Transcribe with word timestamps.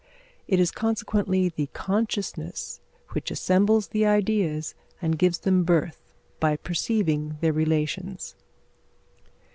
It 0.47 0.59
is 0.59 0.71
consequently 0.71 1.49
the 1.49 1.67
consciousness 1.73 2.81
which 3.09 3.29
assembles 3.29 3.89
the 3.89 4.03
ideas 4.03 4.73
and 4.99 5.15
gives 5.15 5.37
them 5.37 5.63
birth 5.63 6.11
by 6.39 6.55
perceiving 6.55 7.37
their 7.39 7.53
relations. 7.53 8.33